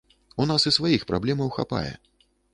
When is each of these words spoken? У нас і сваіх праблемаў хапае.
У 0.43 0.47
нас 0.51 0.65
і 0.71 0.73
сваіх 0.77 1.05
праблемаў 1.13 1.53
хапае. 1.59 1.93